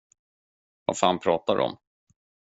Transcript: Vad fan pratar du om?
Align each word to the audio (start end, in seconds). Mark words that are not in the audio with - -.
Vad 0.85 0.97
fan 0.97 1.19
pratar 1.19 1.55
du 1.55 1.63
om? 1.63 1.77